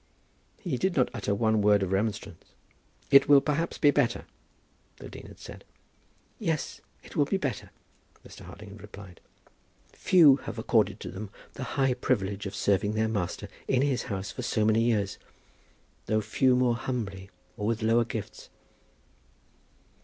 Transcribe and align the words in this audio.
He 0.59 0.77
did 0.79 0.95
not 0.95 1.11
utter 1.13 1.35
one 1.35 1.61
word 1.61 1.83
of 1.83 1.91
remonstrance. 1.91 2.43
"It 3.11 3.29
will 3.29 3.39
perhaps 3.39 3.77
be 3.77 3.91
better," 3.91 4.25
the 4.97 5.09
dean 5.09 5.27
had 5.27 5.37
said. 5.37 5.63
"Yes, 6.39 6.81
it 7.03 7.15
will 7.15 7.25
be 7.25 7.37
better," 7.37 7.69
Mr. 8.27 8.39
Harding 8.45 8.69
had 8.71 8.81
replied. 8.81 9.21
"Few 9.93 10.37
have 10.37 10.55
had 10.55 10.63
accorded 10.65 10.99
to 11.01 11.11
them 11.11 11.29
the 11.53 11.63
high 11.77 11.93
privilege 11.93 12.47
of 12.47 12.55
serving 12.55 12.93
their 12.93 13.07
Master 13.07 13.47
in 13.67 13.83
His 13.83 14.05
house 14.09 14.31
for 14.31 14.41
so 14.41 14.65
many 14.65 14.81
years, 14.85 15.19
though 16.07 16.19
few 16.21 16.55
more 16.55 16.77
humbly, 16.77 17.29
or 17.55 17.67
with 17.67 17.83
lower 17.83 18.03
gifts." 18.05 18.49